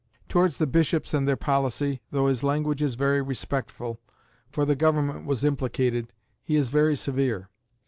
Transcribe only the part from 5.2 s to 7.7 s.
was implicated, he is very severe.